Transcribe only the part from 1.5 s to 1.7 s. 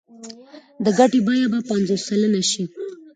به